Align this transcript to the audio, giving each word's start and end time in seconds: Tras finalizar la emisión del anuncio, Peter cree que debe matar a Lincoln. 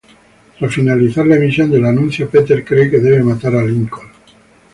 Tras 0.57 0.73
finalizar 0.73 1.27
la 1.27 1.35
emisión 1.35 1.69
del 1.69 1.85
anuncio, 1.85 2.27
Peter 2.27 2.65
cree 2.65 2.89
que 2.89 2.97
debe 2.97 3.23
matar 3.23 3.53
a 3.53 3.61
Lincoln. 3.63 4.09